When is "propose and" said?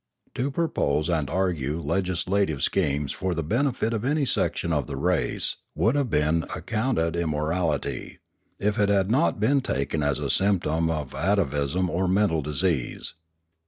0.49-1.29